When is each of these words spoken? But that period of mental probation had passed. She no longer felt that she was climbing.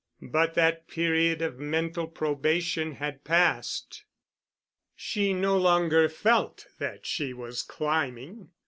But 0.31 0.55
that 0.55 0.87
period 0.87 1.43
of 1.43 1.59
mental 1.59 2.07
probation 2.07 2.93
had 2.93 3.23
passed. 3.23 4.03
She 4.95 5.31
no 5.31 5.55
longer 5.59 6.09
felt 6.09 6.65
that 6.79 7.05
she 7.05 7.33
was 7.33 7.61
climbing. 7.61 8.49